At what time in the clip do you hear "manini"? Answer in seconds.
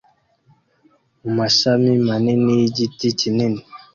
2.07-2.51